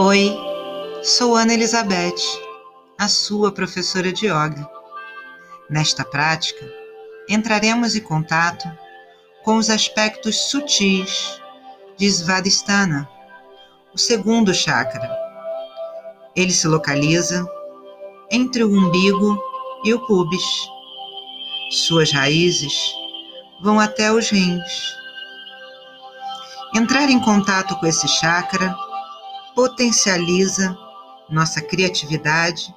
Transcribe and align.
Oi, 0.00 0.32
sou 1.02 1.34
Ana 1.34 1.54
Elizabeth, 1.54 2.22
a 2.96 3.08
sua 3.08 3.50
professora 3.50 4.12
de 4.12 4.26
yoga. 4.26 4.64
Nesta 5.68 6.04
prática, 6.04 6.64
entraremos 7.28 7.96
em 7.96 8.00
contato 8.00 8.70
com 9.42 9.56
os 9.56 9.68
aspectos 9.68 10.36
sutis 10.36 11.42
de 11.96 12.06
Svadhisthana, 12.06 13.08
o 13.92 13.98
segundo 13.98 14.54
chakra. 14.54 15.10
Ele 16.36 16.52
se 16.52 16.68
localiza 16.68 17.44
entre 18.30 18.62
o 18.62 18.70
umbigo 18.70 19.36
e 19.82 19.92
o 19.92 20.06
pubis. 20.06 20.68
Suas 21.72 22.12
raízes 22.12 22.94
vão 23.64 23.80
até 23.80 24.12
os 24.12 24.30
rins. 24.30 24.96
Entrar 26.72 27.10
em 27.10 27.18
contato 27.18 27.74
com 27.80 27.86
esse 27.86 28.06
chakra 28.06 28.76
potencializa 29.58 30.78
nossa 31.28 31.60
criatividade 31.60 32.72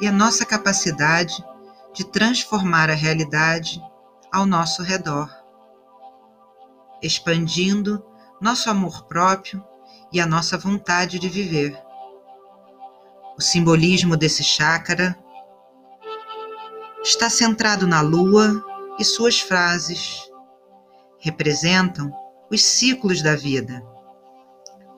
e 0.00 0.06
a 0.06 0.12
nossa 0.12 0.46
capacidade 0.46 1.44
de 1.92 2.04
transformar 2.04 2.88
a 2.88 2.94
realidade 2.94 3.82
ao 4.30 4.46
nosso 4.46 4.84
redor, 4.84 5.28
expandindo 7.02 8.06
nosso 8.40 8.70
amor 8.70 9.04
próprio 9.06 9.60
e 10.12 10.20
a 10.20 10.26
nossa 10.26 10.56
vontade 10.56 11.18
de 11.18 11.28
viver. 11.28 11.76
O 13.36 13.42
simbolismo 13.42 14.16
desse 14.16 14.44
chakra 14.44 15.18
está 17.02 17.28
centrado 17.28 17.84
na 17.84 18.00
lua 18.00 18.64
e 18.96 19.04
suas 19.04 19.40
frases 19.40 20.30
representam 21.18 22.12
os 22.48 22.62
ciclos 22.62 23.22
da 23.22 23.34
vida 23.34 23.95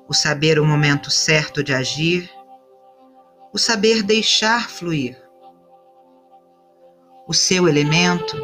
o 0.08 0.14
saber 0.14 0.58
o 0.58 0.64
momento 0.64 1.10
certo 1.10 1.62
de 1.62 1.74
agir, 1.74 2.30
o 3.52 3.58
saber 3.58 4.02
deixar 4.02 4.70
fluir. 4.70 5.22
O 7.27 7.34
seu 7.34 7.69
elemento 7.69 8.36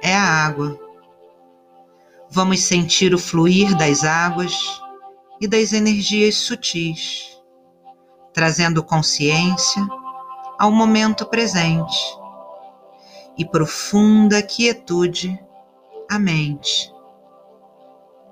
é 0.00 0.14
a 0.14 0.22
água. 0.22 0.78
Vamos 2.30 2.60
sentir 2.60 3.12
o 3.12 3.18
fluir 3.18 3.76
das 3.76 4.04
águas 4.04 4.80
e 5.40 5.48
das 5.48 5.72
energias 5.72 6.36
sutis, 6.36 7.36
trazendo 8.32 8.82
consciência 8.84 9.84
ao 10.56 10.70
momento 10.70 11.26
presente 11.26 11.98
e 13.36 13.44
profunda 13.44 14.40
quietude 14.40 15.38
à 16.08 16.18
mente. 16.18 16.92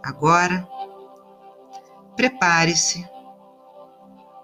Agora, 0.03 0.69
Prepare-se. 2.17 3.09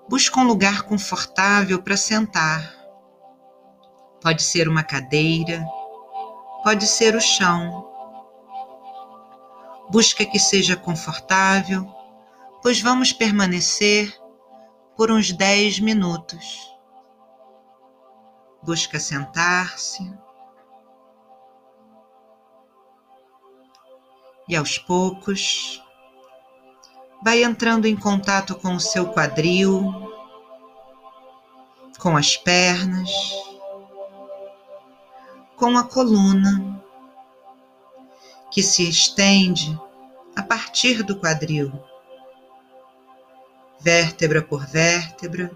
Busque 0.08 0.36
um 0.38 0.44
lugar 0.44 0.82
confortável 0.82 1.80
para 1.80 1.96
sentar. 1.96 2.74
Pode 4.20 4.42
ser 4.42 4.68
uma 4.68 4.82
cadeira, 4.82 5.64
pode 6.64 6.86
ser 6.86 7.14
o 7.14 7.20
chão. 7.20 7.88
Busque 9.88 10.26
que 10.26 10.38
seja 10.38 10.76
confortável, 10.76 11.86
pois 12.60 12.80
vamos 12.80 13.12
permanecer 13.12 14.12
por 14.96 15.12
uns 15.12 15.32
10 15.32 15.78
minutos. 15.78 16.76
Busca 18.62 18.98
sentar-se. 18.98 20.12
E 24.48 24.56
aos 24.56 24.76
poucos, 24.76 25.80
vai 27.22 27.44
entrando 27.44 27.86
em 27.86 27.96
contato 27.96 28.54
com 28.54 28.74
o 28.74 28.80
seu 28.80 29.08
quadril, 29.12 29.92
com 31.98 32.16
as 32.16 32.36
pernas, 32.36 33.10
com 35.56 35.76
a 35.76 35.84
coluna, 35.84 36.82
que 38.50 38.62
se 38.62 38.88
estende 38.88 39.78
a 40.34 40.42
partir 40.42 41.02
do 41.02 41.18
quadril, 41.20 41.72
vértebra 43.78 44.42
por 44.42 44.66
vértebra, 44.66 45.50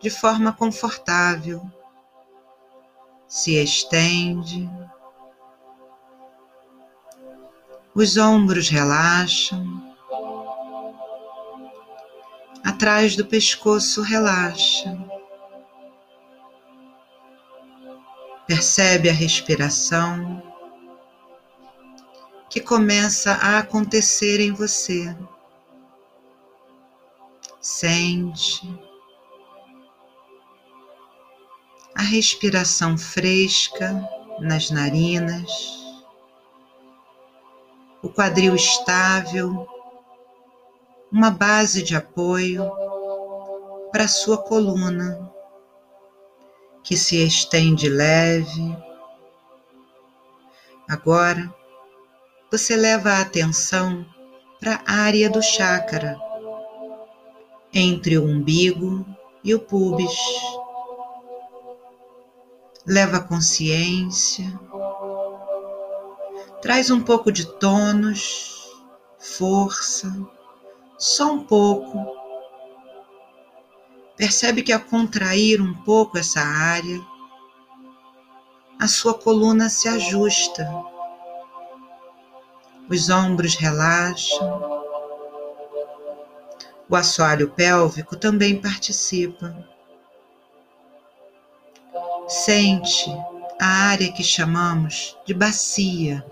de 0.00 0.08
forma 0.08 0.52
confortável, 0.52 1.70
se 3.28 3.62
estende. 3.62 4.68
Os 7.94 8.16
ombros 8.16 8.68
relaxam 8.68 9.89
atrás 12.64 13.16
do 13.16 13.26
pescoço 13.26 14.02
relaxa. 14.02 14.96
Percebe 18.46 19.08
a 19.08 19.12
respiração 19.12 20.42
que 22.48 22.60
começa 22.60 23.32
a 23.34 23.58
acontecer 23.58 24.40
em 24.40 24.52
você. 24.52 25.16
Sente 27.60 28.66
a 31.94 32.02
respiração 32.02 32.96
fresca 32.96 33.92
nas 34.40 34.70
narinas, 34.70 35.50
o 38.02 38.08
quadril 38.08 38.54
estável 38.54 39.66
uma 41.12 41.30
base 41.30 41.82
de 41.82 41.96
apoio 41.96 42.70
para 43.90 44.06
sua 44.06 44.38
coluna, 44.38 45.28
que 46.84 46.96
se 46.96 47.16
estende 47.26 47.88
leve. 47.88 48.76
Agora, 50.88 51.52
você 52.50 52.76
leva 52.76 53.10
a 53.10 53.20
atenção 53.20 54.06
para 54.60 54.82
a 54.86 54.92
área 54.92 55.28
do 55.28 55.42
chakra, 55.42 56.16
entre 57.72 58.16
o 58.16 58.24
umbigo 58.24 59.04
e 59.42 59.54
o 59.54 59.60
pubis. 59.60 60.16
Leva 62.86 63.20
consciência, 63.20 64.58
traz 66.62 66.90
um 66.90 67.00
pouco 67.00 67.30
de 67.30 67.46
tônus, 67.58 68.72
força, 69.18 70.10
só 71.00 71.32
um 71.32 71.42
pouco. 71.42 72.14
Percebe 74.16 74.62
que 74.62 74.70
ao 74.70 74.80
contrair 74.80 75.62
um 75.62 75.72
pouco 75.72 76.18
essa 76.18 76.40
área, 76.40 77.00
a 78.78 78.86
sua 78.86 79.14
coluna 79.14 79.70
se 79.70 79.88
ajusta, 79.88 80.70
os 82.88 83.08
ombros 83.08 83.54
relaxam, 83.54 84.84
o 86.86 86.94
assoalho 86.94 87.50
pélvico 87.50 88.14
também 88.14 88.60
participa. 88.60 89.56
Sente 92.28 93.10
a 93.58 93.66
área 93.66 94.12
que 94.12 94.22
chamamos 94.22 95.16
de 95.24 95.32
bacia. 95.32 96.24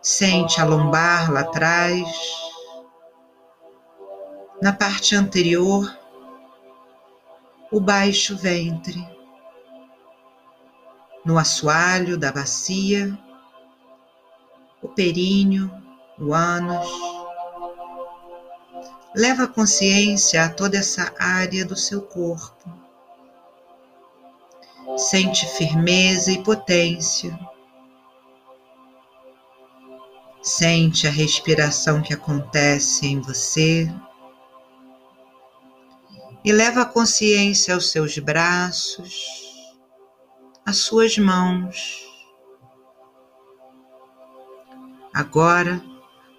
Sente 0.00 0.60
a 0.60 0.64
lombar 0.64 1.32
lá 1.32 1.40
atrás 1.40 2.45
na 4.60 4.72
parte 4.72 5.14
anterior, 5.14 5.96
o 7.70 7.78
baixo 7.78 8.36
ventre, 8.36 9.06
no 11.24 11.38
assoalho 11.38 12.16
da 12.16 12.32
bacia, 12.32 13.18
o 14.80 14.88
períneo, 14.88 15.70
o 16.18 16.32
ânus. 16.32 16.88
Leva 19.14 19.44
a 19.44 19.48
consciência 19.48 20.44
a 20.44 20.48
toda 20.48 20.78
essa 20.78 21.12
área 21.18 21.64
do 21.64 21.76
seu 21.76 22.02
corpo. 22.02 22.70
Sente 24.96 25.46
firmeza 25.56 26.30
e 26.30 26.42
potência. 26.42 27.38
Sente 30.42 31.06
a 31.06 31.10
respiração 31.10 32.00
que 32.00 32.14
acontece 32.14 33.06
em 33.06 33.20
você 33.20 33.92
e 36.46 36.52
leva 36.52 36.82
a 36.82 36.86
consciência 36.86 37.74
aos 37.74 37.90
seus 37.90 38.18
braços, 38.18 39.26
às 40.64 40.76
suas 40.76 41.18
mãos. 41.18 42.06
Agora 45.12 45.84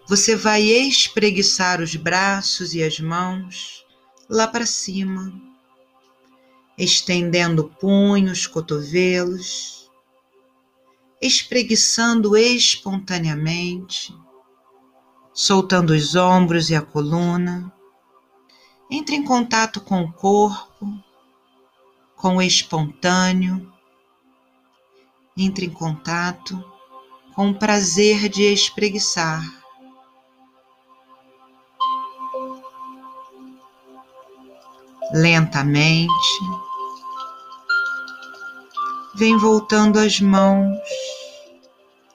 você 0.07 0.33
vai 0.33 0.61
espreguiçar 0.61 1.81
os 1.81 1.93
braços 1.97 2.73
e 2.73 2.81
as 2.81 3.01
mãos 3.01 3.85
lá 4.29 4.47
para 4.47 4.65
cima, 4.65 5.33
estendendo 6.77 7.65
punhos, 7.77 8.47
cotovelos, 8.47 9.91
espreguiçando 11.21 12.37
espontaneamente, 12.37 14.15
soltando 15.33 15.89
os 15.89 16.15
ombros 16.15 16.69
e 16.69 16.75
a 16.75 16.81
coluna 16.81 17.73
Entre 18.89 19.15
em 19.15 19.23
contato 19.23 19.81
com 19.81 20.03
o 20.03 20.13
corpo, 20.13 21.03
com 22.15 22.37
o 22.37 22.41
espontâneo. 22.41 23.71
Entre 25.35 25.65
em 25.65 25.69
contato 25.69 26.63
com 27.35 27.49
o 27.49 27.53
prazer 27.53 28.29
de 28.29 28.43
espreguiçar. 28.43 29.43
Lentamente, 35.13 36.39
vem 39.15 39.37
voltando 39.37 39.99
as 39.99 40.19
mãos 40.19 40.79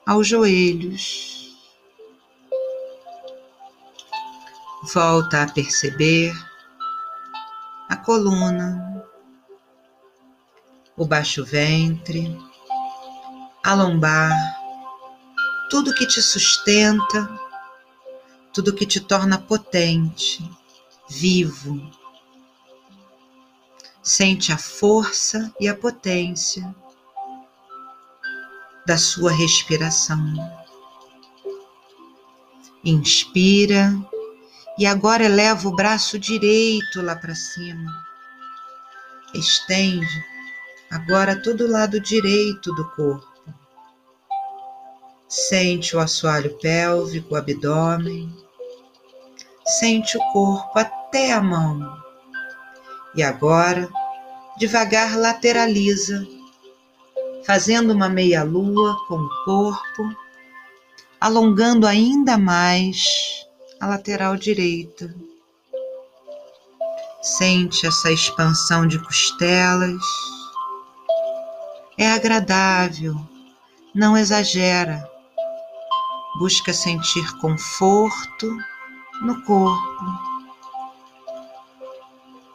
aos 0.05 0.27
joelhos. 0.27 1.55
Volta 4.93 5.43
a 5.43 5.51
perceber 5.51 6.33
coluna, 8.03 9.05
o 10.95 11.05
baixo 11.05 11.43
ventre, 11.43 12.37
a 13.63 13.73
lombar, 13.73 14.31
tudo 15.69 15.93
que 15.93 16.05
te 16.05 16.21
sustenta, 16.21 17.29
tudo 18.53 18.73
que 18.73 18.85
te 18.85 18.99
torna 18.99 19.39
potente, 19.39 20.47
vivo. 21.09 21.81
Sente 24.01 24.51
a 24.51 24.57
força 24.57 25.53
e 25.59 25.67
a 25.67 25.75
potência 25.75 26.75
da 28.85 28.97
sua 28.97 29.31
respiração. 29.31 30.21
Inspira 32.83 33.97
e 34.77 34.85
agora 34.85 35.25
eleva 35.25 35.67
o 35.67 35.75
braço 35.75 36.17
direito 36.17 37.01
lá 37.01 37.15
para 37.15 37.35
cima. 37.35 37.91
Estende 39.33 40.25
agora 40.91 41.41
todo 41.41 41.65
o 41.65 41.71
lado 41.71 41.99
direito 41.99 42.73
do 42.73 42.87
corpo. 42.91 43.27
Sente 45.27 45.95
o 45.95 45.99
assoalho 45.99 46.57
pélvico, 46.59 47.33
o 47.33 47.37
abdômen. 47.37 48.31
Sente 49.79 50.17
o 50.17 50.21
corpo 50.31 50.77
até 50.77 51.31
a 51.31 51.41
mão. 51.41 51.97
E 53.15 53.23
agora, 53.23 53.89
devagar 54.57 55.17
lateraliza 55.17 56.27
fazendo 57.45 57.91
uma 57.91 58.09
meia-lua 58.09 58.95
com 59.07 59.15
o 59.15 59.43
corpo, 59.45 60.15
alongando 61.19 61.85
ainda 61.85 62.37
mais 62.37 63.42
a 63.83 63.85
lateral 63.85 64.37
direita. 64.37 65.13
Sente 67.21 67.85
essa 67.85 68.09
expansão 68.13 68.87
de 68.87 68.97
costelas. 68.97 70.01
É 71.97 72.13
agradável, 72.13 73.13
não 73.93 74.15
exagera. 74.15 75.05
Busca 76.39 76.71
sentir 76.73 77.29
conforto 77.39 78.57
no 79.21 79.43
corpo. 79.43 80.05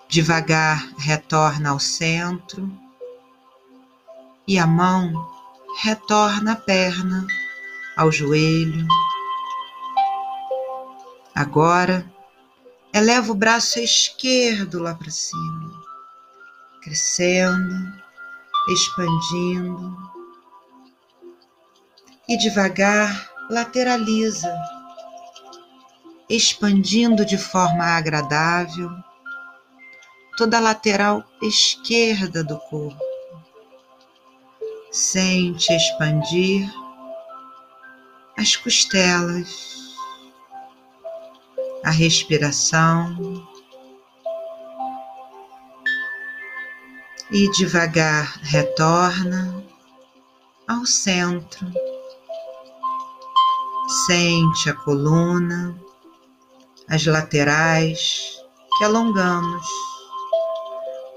Devagar 0.09 0.83
retorna 0.97 1.71
ao 1.71 1.79
centro 1.79 2.73
e 4.47 4.59
a 4.59 4.67
mão 4.67 5.13
retorna 5.83 6.53
a 6.53 6.57
perna 6.57 7.27
ao 7.99 8.11
joelho. 8.11 8.89
Agora, 11.39 12.05
eleva 12.93 13.31
o 13.31 13.35
braço 13.37 13.79
esquerdo 13.79 14.81
lá 14.81 14.93
para 14.93 15.09
cima, 15.09 15.71
crescendo, 16.83 17.93
expandindo 18.69 19.97
e 22.29 22.37
devagar 22.37 23.31
lateraliza, 23.49 24.53
expandindo 26.29 27.25
de 27.25 27.39
forma 27.39 27.85
agradável 27.85 28.91
toda 30.37 30.57
a 30.57 30.61
lateral 30.61 31.23
esquerda 31.41 32.43
do 32.43 32.59
corpo. 32.59 33.01
Sente 34.91 35.73
expandir 35.73 36.69
as 38.37 38.57
costelas, 38.57 39.78
a 41.89 41.91
respiração 41.91 43.17
e 47.31 47.51
devagar 47.53 48.39
retorna 48.43 49.65
ao 50.69 50.85
centro. 50.85 51.67
Sente 54.05 54.69
a 54.69 54.75
coluna, 54.75 55.81
as 56.87 57.07
laterais 57.07 58.39
que 58.77 58.85
alongamos. 58.85 59.67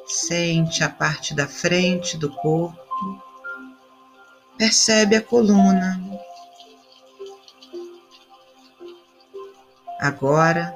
Sente 0.05 0.85
a 0.85 0.89
parte 0.89 1.33
da 1.33 1.47
frente 1.47 2.17
do 2.17 2.29
corpo 2.29 2.79
percebe 4.57 5.17
a 5.17 5.21
coluna. 5.21 5.99
Agora, 10.01 10.75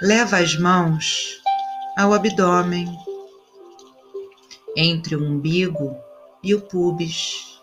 leva 0.00 0.38
as 0.38 0.56
mãos 0.56 1.42
ao 1.98 2.14
abdômen, 2.14 2.86
entre 4.76 5.16
o 5.16 5.24
umbigo 5.24 5.96
e 6.40 6.54
o 6.54 6.60
pubis. 6.60 7.60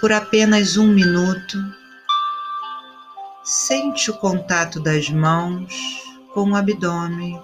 Por 0.00 0.10
apenas 0.10 0.78
um 0.78 0.86
minuto, 0.86 1.58
sente 3.44 4.10
o 4.10 4.16
contato 4.16 4.80
das 4.80 5.10
mãos 5.10 5.74
com 6.32 6.52
o 6.52 6.56
abdômen. 6.56 7.38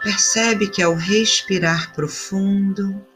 Percebe 0.00 0.68
que 0.68 0.80
ao 0.80 0.94
respirar 0.94 1.92
profundo, 1.92 3.09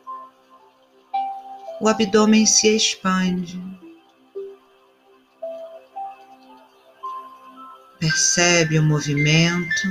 o 1.84 1.88
abdômen 1.88 2.46
se 2.46 2.74
expande. 2.74 3.62
Percebe 7.98 8.78
o 8.78 8.82
movimento 8.82 9.86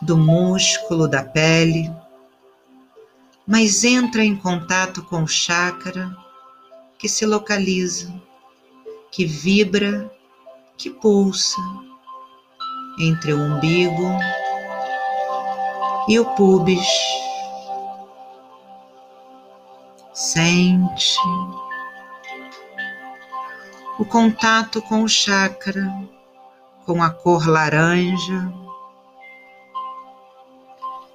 do 0.00 0.16
músculo 0.16 1.06
da 1.06 1.22
pele, 1.22 1.94
mas 3.46 3.84
entra 3.84 4.24
em 4.24 4.34
contato 4.34 5.02
com 5.02 5.24
o 5.24 5.28
chakra 5.28 6.16
que 6.98 7.06
se 7.06 7.26
localiza, 7.26 8.10
que 9.12 9.26
vibra, 9.26 10.10
que 10.78 10.88
pulsa 10.88 11.60
entre 12.98 13.34
o 13.34 13.38
umbigo 13.38 14.18
e 16.08 16.18
o 16.18 16.24
pubis. 16.34 16.88
Sente 20.12 21.16
o 23.96 24.04
contato 24.04 24.82
com 24.82 25.04
o 25.04 25.08
chakra, 25.08 25.86
com 26.84 27.00
a 27.00 27.10
cor 27.10 27.48
laranja. 27.48 28.52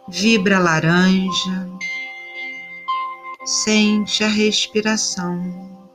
Vibra 0.07 0.59
laranja, 0.59 1.69
sente 3.43 4.23
a 4.23 4.27
respiração. 4.27 5.89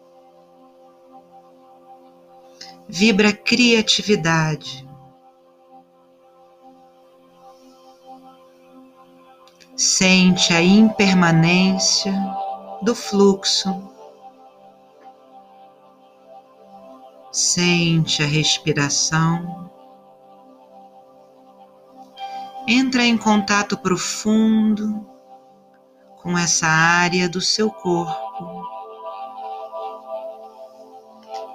Vibra 2.86 3.32
criatividade. 3.32 4.86
Sente 9.74 10.52
a 10.52 10.60
impermanência 10.60 12.12
do 12.82 12.94
fluxo. 12.94 13.90
Sente 17.30 18.22
a 18.22 18.26
respiração. 18.26 19.70
Entra 22.66 23.04
em 23.04 23.16
contato 23.16 23.76
profundo 23.78 25.06
com 26.22 26.36
essa 26.36 26.66
área 26.66 27.28
do 27.28 27.40
seu 27.40 27.70
corpo. 27.70 28.62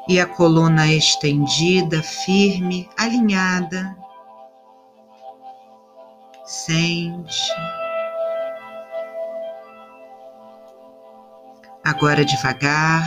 E 0.07 0.19
a 0.19 0.25
coluna 0.27 0.87
estendida, 0.87 2.01
firme, 2.03 2.89
alinhada. 2.97 3.97
Sente 6.45 7.51
Agora 11.85 12.25
devagar, 12.25 13.03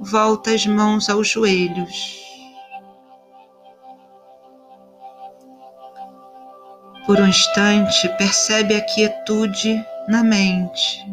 volta 0.00 0.52
as 0.52 0.64
mãos 0.64 1.10
aos 1.10 1.26
joelhos. 1.26 2.22
Por 7.04 7.20
um 7.20 7.26
instante, 7.26 8.08
percebe 8.16 8.76
a 8.76 8.80
quietude 8.80 9.84
na 10.06 10.22
mente, 10.22 11.04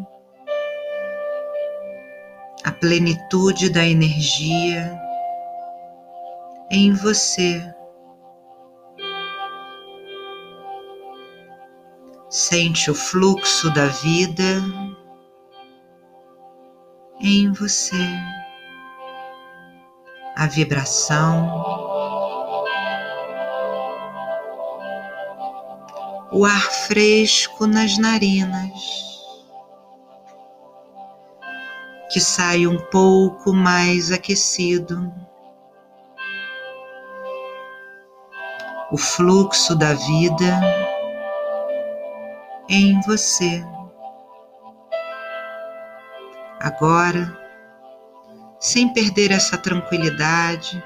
a 2.62 2.70
plenitude 2.70 3.70
da 3.70 3.84
energia 3.84 4.96
em 6.70 6.92
você. 6.92 7.60
Sente 12.28 12.88
o 12.88 12.94
fluxo 12.94 13.68
da 13.74 13.86
vida 13.86 14.62
em 17.20 17.52
você, 17.52 17.96
a 20.36 20.46
vibração. 20.46 21.80
o 26.32 26.44
ar 26.44 26.62
fresco 26.62 27.66
nas 27.66 27.98
narinas, 27.98 29.18
que 32.10 32.20
sai 32.20 32.66
um 32.66 32.78
pouco 32.86 33.52
mais 33.52 34.12
aquecido. 34.12 35.12
O 38.92 38.96
fluxo 38.96 39.76
da 39.76 39.94
vida 39.94 40.60
em 42.68 43.00
você. 43.02 43.64
Agora, 46.60 47.34
sem 48.60 48.92
perder 48.92 49.30
essa 49.30 49.56
tranquilidade, 49.56 50.84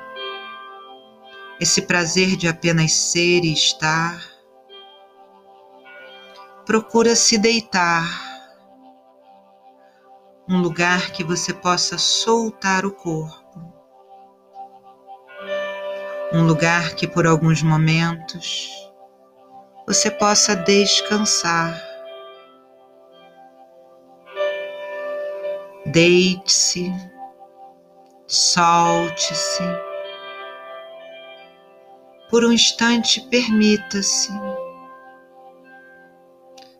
esse 1.58 1.82
prazer 1.82 2.36
de 2.36 2.46
apenas 2.46 2.92
ser 2.92 3.44
e 3.44 3.52
estar, 3.52 4.22
procura 6.64 7.16
se 7.16 7.36
deitar, 7.36 8.06
um 10.48 10.60
lugar 10.60 11.10
que 11.10 11.24
você 11.24 11.52
possa 11.52 11.98
soltar 11.98 12.86
o 12.86 12.92
corpo, 12.92 13.74
um 16.32 16.46
lugar 16.46 16.94
que 16.94 17.08
por 17.08 17.26
alguns 17.26 17.64
momentos 17.64 18.68
você 19.86 20.08
possa 20.08 20.54
descansar. 20.54 21.93
Deite-se, 25.94 26.92
solte-se. 28.26 29.62
Por 32.28 32.44
um 32.44 32.50
instante, 32.50 33.20
permita-se 33.30 34.32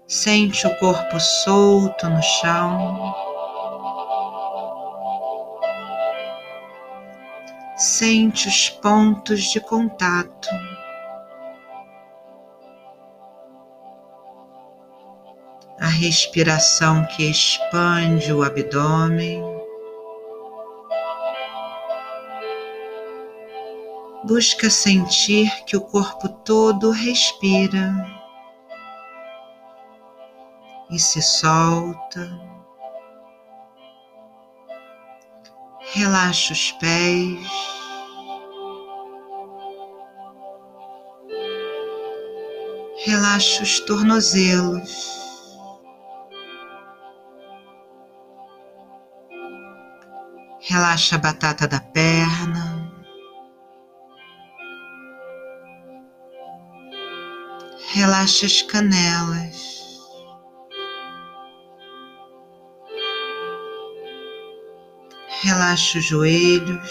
Sente 0.09 0.67
o 0.67 0.79
corpo 0.79 1.19
solto 1.21 2.09
no 2.11 2.23
chão. 2.23 3.15
Sente 7.77 8.49
os 8.49 8.69
pontos 8.69 9.45
de 9.45 9.61
contato. 9.61 10.74
Respiração 15.95 17.07
que 17.07 17.31
expande 17.31 18.33
o 18.33 18.43
abdômen. 18.43 19.43
Busca 24.25 24.69
sentir 24.71 25.51
que 25.65 25.77
o 25.77 25.81
corpo 25.81 26.29
todo 26.29 26.91
respira 26.91 27.95
e 30.91 30.99
se 30.99 31.23
solta. 31.23 32.41
Relaxa 35.93 36.53
os 36.53 36.73
pés. 36.73 37.85
Relaxa 43.05 43.63
os 43.63 43.81
tornozelos. 43.81 45.24
Relaxa 50.67 51.17
a 51.17 51.19
batata 51.19 51.69
da 51.69 51.79
perna. 51.79 52.91
Relaxa 57.93 58.47
as 58.47 58.63
canelas. 58.63 59.75
Relaxa 65.43 65.99
os 65.99 66.05
joelhos. 66.07 66.91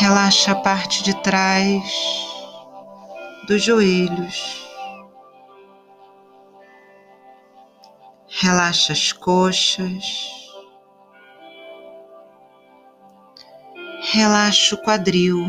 Relaxa 0.00 0.50
a 0.50 0.56
parte 0.56 1.04
de 1.04 1.14
trás 1.22 1.84
dos 3.46 3.62
joelhos. 3.62 4.63
Relaxa 8.40 8.92
as 8.92 9.12
coxas. 9.12 10.04
Relaxa 14.12 14.74
o 14.74 14.78
quadril. 14.82 15.46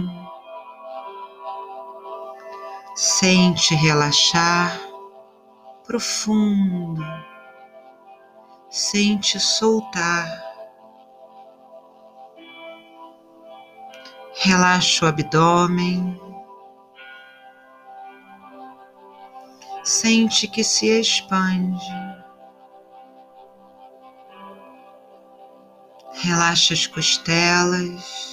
Sente 2.95 3.75
relaxar 3.75 4.79
profundo 5.85 7.03
sente 8.75 9.39
soltar. 9.39 10.27
Relaxa 14.33 15.05
o 15.05 15.07
abdômen. 15.07 16.19
Sente 19.81 20.45
que 20.49 20.61
se 20.61 20.87
expande. 20.87 22.04
Relaxa 26.25 26.73
as 26.73 26.87
costelas. 26.87 28.25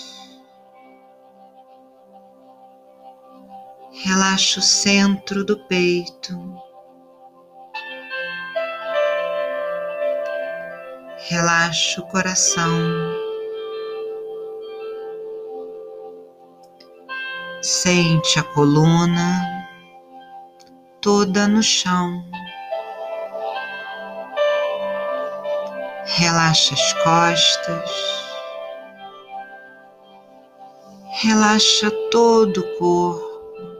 Relaxa 4.05 4.61
o 4.61 4.63
centro 4.63 5.45
do 5.45 5.59
peito. 5.67 6.63
relaxa 11.33 12.01
o 12.01 12.07
coração. 12.09 12.71
Sente 17.63 18.39
a 18.39 18.43
coluna 18.43 19.69
toda 21.01 21.47
no 21.49 21.63
chão. 21.63 22.25
Relaxa 26.23 26.75
as 26.75 26.93
costas. 27.03 27.91
Relaxa 31.21 31.91
todo 32.13 32.61
o 32.61 32.79
corpo. 32.79 33.75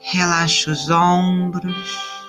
Relaxa 0.00 0.72
os 0.72 0.90
ombros. 0.90 2.24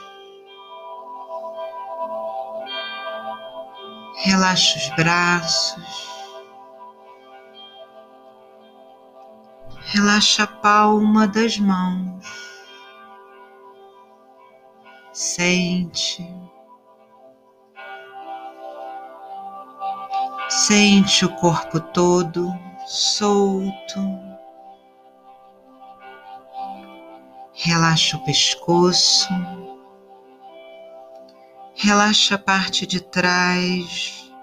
Relaxa 4.17 4.77
os 4.77 4.89
braços. 4.89 6.09
Relaxa 9.85 10.43
a 10.43 10.47
palma 10.47 11.27
das 11.27 11.57
mãos. 11.57 12.50
Sente. 15.21 16.27
Sente 20.49 21.25
o 21.25 21.35
corpo 21.35 21.79
todo 21.79 22.51
solto. 22.87 23.99
Relaxa 27.53 28.17
o 28.17 28.23
pescoço. 28.23 29.29
Relaxa 31.75 32.33
a 32.33 32.39
parte 32.39 32.87
de 32.87 32.99
trás 32.99 34.33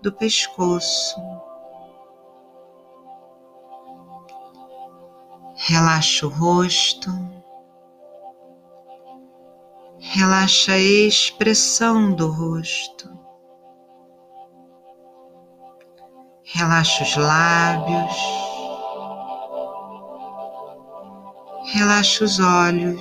do 0.00 0.12
pescoço. 0.12 1.20
Relaxa 5.56 6.24
o 6.24 6.30
rosto. 6.30 7.39
Relaxa 10.12 10.72
a 10.72 10.76
expressão 10.76 12.12
do 12.12 12.32
rosto. 12.32 13.08
Relaxa 16.42 17.04
os 17.04 17.16
lábios. 17.16 18.16
Relaxa 21.72 22.24
os 22.24 22.40
olhos. 22.40 23.00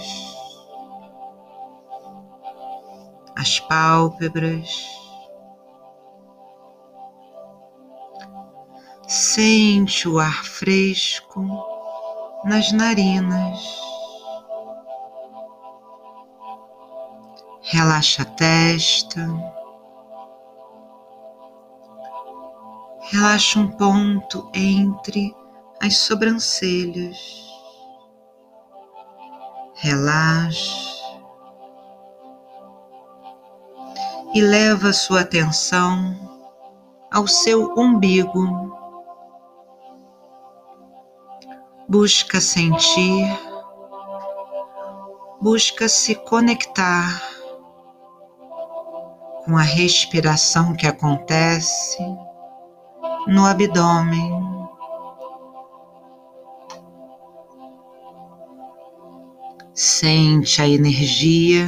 As 3.35 3.59
pálpebras. 3.61 4.69
Sente 9.07 10.07
o 10.07 10.19
ar 10.19 10.45
fresco 10.45 11.43
nas 12.45 12.71
narinas. 12.71 13.88
Relaxa 17.71 18.23
a 18.23 18.25
testa. 18.25 19.21
Relaxa 23.11 23.59
um 23.59 23.67
ponto 23.67 24.49
entre 24.55 25.35
as 25.79 25.97
sobrancelhas. 25.97 27.47
Relaxa. 29.75 30.89
E 34.33 34.41
leva 34.41 34.91
sua 34.91 35.21
atenção 35.21 36.15
ao 37.13 37.27
seu 37.27 37.75
umbigo. 37.77 38.75
Busca 41.87 42.41
sentir, 42.41 43.27
busca 45.39 45.87
se 45.87 46.15
conectar 46.15 47.38
com 49.49 49.57
a 49.57 49.63
respiração 49.63 50.75
que 50.75 50.85
acontece 50.85 51.97
no 53.25 53.47
abdômen. 53.47 54.31
Sente 59.73 60.61
a 60.61 60.67
energia 60.67 61.67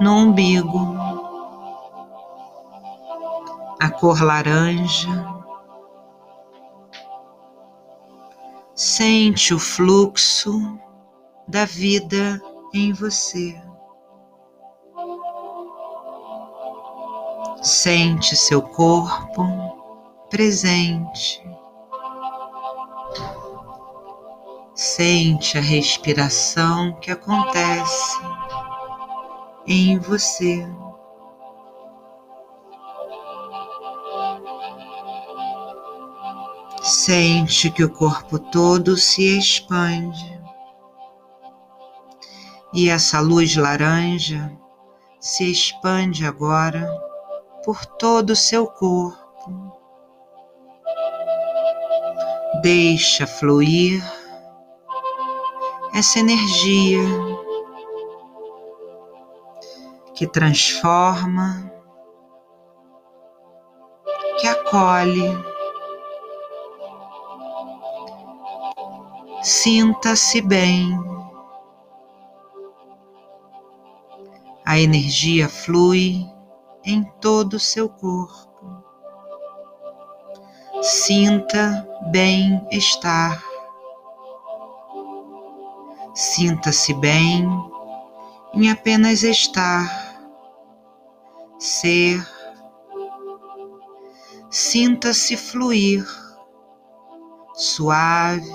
no 0.00 0.16
umbigo, 0.16 0.96
a 3.80 3.88
cor 3.88 4.20
laranja. 4.20 5.28
Sente 8.74 9.54
o 9.54 9.60
fluxo 9.60 10.76
da 11.46 11.64
vida 11.64 12.42
em 12.74 12.92
você. 12.92 13.67
Sente 17.62 18.36
seu 18.36 18.62
corpo 18.62 19.42
presente. 20.30 21.42
Sente 24.74 25.58
a 25.58 25.60
respiração 25.60 26.92
que 27.00 27.10
acontece 27.10 28.16
em 29.66 29.98
você. 29.98 30.66
Sente 36.82 37.70
que 37.70 37.82
o 37.82 37.90
corpo 37.90 38.38
todo 38.38 38.96
se 38.96 39.36
expande 39.36 40.40
e 42.72 42.88
essa 42.88 43.20
luz 43.20 43.56
laranja 43.56 44.56
se 45.18 45.50
expande 45.50 46.24
agora 46.24 47.07
por 47.68 47.84
todo 47.84 48.30
o 48.30 48.36
seu 48.36 48.66
corpo. 48.66 49.78
Deixa 52.62 53.26
fluir 53.26 54.02
essa 55.92 56.18
energia 56.18 57.02
que 60.14 60.26
transforma, 60.26 61.70
que 64.40 64.48
acolhe. 64.48 65.36
Sinta-se 69.42 70.40
bem. 70.40 70.98
A 74.64 74.78
energia 74.78 75.50
flui 75.50 76.37
em 76.88 77.04
todo 77.20 77.54
o 77.54 77.60
seu 77.60 77.86
corpo. 77.86 78.82
Sinta 80.80 81.86
bem-estar. 82.10 83.44
Sinta-se 86.14 86.94
bem 86.94 87.46
em 88.54 88.70
apenas 88.70 89.22
estar, 89.22 90.18
ser. 91.58 92.26
Sinta-se 94.50 95.36
fluir, 95.36 96.06
suave, 97.54 98.50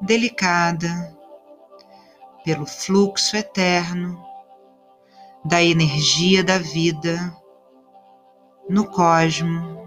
delicada, 0.00 1.18
pelo 2.44 2.64
fluxo 2.64 3.36
eterno 3.36 4.25
da 5.46 5.62
energia 5.62 6.42
da 6.42 6.58
vida 6.58 7.32
no 8.68 8.90
cosmo. 8.90 9.86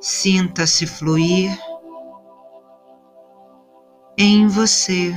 Sinta-se 0.00 0.86
fluir 0.86 1.58
em 4.16 4.46
você. 4.46 5.12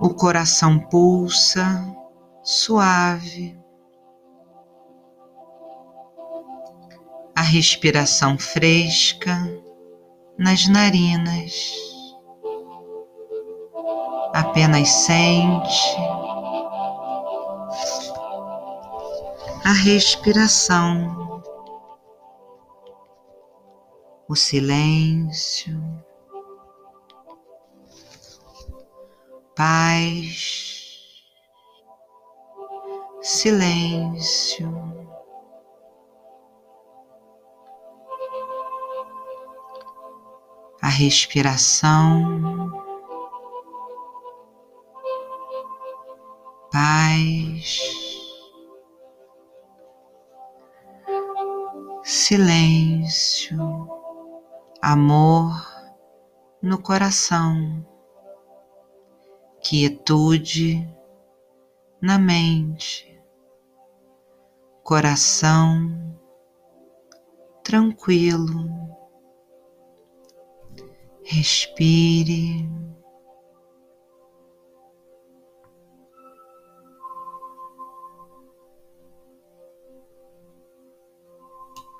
O 0.00 0.14
coração 0.14 0.78
pulsa 0.78 1.84
suave. 2.42 3.58
A 7.34 7.42
respiração 7.42 8.38
fresca 8.38 9.36
nas 10.38 10.68
narinas 10.68 11.89
apenas 14.32 14.88
sente 14.88 15.96
a 19.64 19.72
respiração, 19.72 21.42
o 24.28 24.34
silêncio, 24.34 25.80
paz, 29.54 30.90
silêncio. 33.22 34.90
A 40.82 40.88
respiração 40.88 42.79
paz, 46.70 47.80
silêncio, 52.04 53.58
amor 54.80 55.52
no 56.62 56.80
coração, 56.80 57.84
quietude 59.60 60.88
na 62.00 62.18
mente, 62.18 63.20
coração 64.84 66.16
tranquilo. 67.64 68.68
Respire. 71.24 72.68